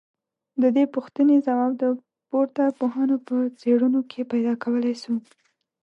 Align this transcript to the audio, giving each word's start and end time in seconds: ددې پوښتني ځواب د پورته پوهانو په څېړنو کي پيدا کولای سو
ددې 0.61 0.83
پوښتني 0.93 1.37
ځواب 1.45 1.71
د 1.81 1.83
پورته 2.29 2.63
پوهانو 2.79 3.15
په 3.27 3.35
څېړنو 3.59 4.01
کي 4.11 4.21
پيدا 4.31 4.53
کولای 4.63 4.95
سو 5.03 5.13